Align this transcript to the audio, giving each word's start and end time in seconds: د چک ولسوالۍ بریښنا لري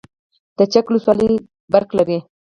د 0.57 0.59
چک 0.71 0.85
ولسوالۍ 0.87 1.33
بریښنا 1.71 1.93
لري 1.97 2.17